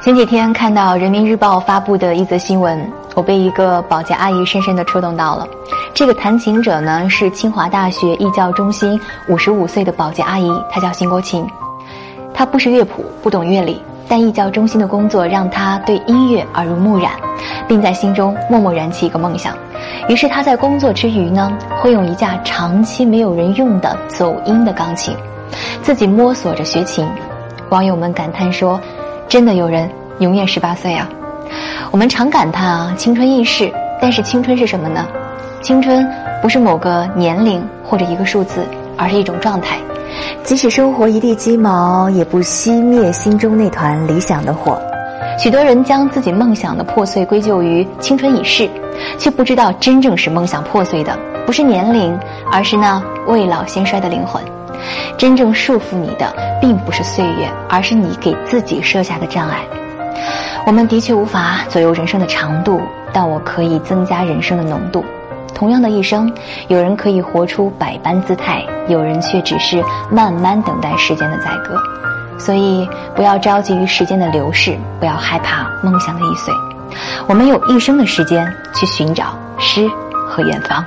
[0.00, 5.46] 前几天看到人民日报发布的一则新闻，我被一个保洁阿姨深深的触动到了。
[5.92, 8.98] 这个弹琴者呢是清华大学艺教中心
[9.28, 11.44] 五十五岁的保洁阿姨，她叫辛国琴。
[12.32, 17.10] 她不识乐谱，不懂乐理，但艺教中心的工作让她对音乐耳濡目染，
[17.66, 19.52] 并在心中默默燃起一个梦想。
[20.08, 21.52] 于是她在工作之余呢，
[21.82, 25.12] 会用一架长期没有人用的走音的钢琴，
[25.82, 27.04] 自己摸索着学琴。
[27.70, 28.80] 网友们感叹说。
[29.28, 29.88] 真的有人
[30.20, 31.08] 永远十八岁啊？
[31.90, 33.70] 我们常感叹啊，青春易逝。
[34.00, 35.04] 但是青春是什么呢？
[35.60, 36.08] 青春
[36.40, 38.64] 不是某个年龄或者一个数字，
[38.96, 39.76] 而是一种状态。
[40.44, 44.80] 即使生活一地鸡毛，也不熄灭心中那团理想的火。
[45.36, 48.68] 许多人将自己梦想的破碎归咎于青春已逝，
[49.18, 52.16] 却不知道真正使梦想破碎的不是年龄，
[52.50, 54.42] 而是那未老先衰的灵魂。
[55.16, 59.60] 真正束缚你的，并不是岁月，而是你给自己设下的障碍。
[60.66, 62.80] 我们的确无法左右人生的长度，
[63.12, 65.04] 但我可以增加人生的浓度。
[65.54, 66.32] 同样的一生，
[66.68, 71.76] 有人可以活出百般姿态，有人却只是慢慢等待时间的宰割。
[72.38, 76.54] 所以，不要着急于时间的流逝，不要害怕梦想的易碎。
[77.26, 79.88] 我们有一生的时间去寻找诗
[80.28, 80.84] 和远方。